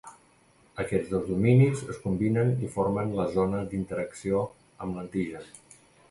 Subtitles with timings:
[0.83, 4.41] Aquests dos dominis es combinen i formen la zona d'interacció
[4.87, 5.45] amb l'antigen.